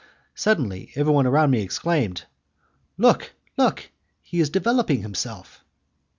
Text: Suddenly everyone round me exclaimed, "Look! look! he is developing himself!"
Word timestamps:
Suddenly 0.33 0.91
everyone 0.95 1.27
round 1.27 1.51
me 1.51 1.61
exclaimed, 1.61 2.23
"Look! 2.97 3.33
look! 3.55 3.91
he 4.23 4.39
is 4.39 4.49
developing 4.49 5.03
himself!" 5.03 5.63